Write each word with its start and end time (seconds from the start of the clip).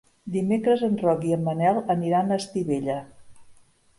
Dimecres 0.35 0.83
en 0.87 0.95
Roc 1.01 1.27
i 1.31 1.35
en 1.35 1.43
Manel 1.49 1.77
aniran 1.95 2.31
a 2.35 2.39
Estivella. 2.43 2.99